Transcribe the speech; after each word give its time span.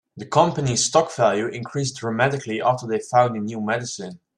The 0.17 0.25
company's 0.25 0.83
stock 0.87 1.15
value 1.15 1.45
increased 1.45 1.97
dramatically 1.97 2.59
after 2.59 2.87
they 2.87 2.97
found 2.97 3.35
a 3.37 3.39
new 3.39 3.61
medicine. 3.61 4.19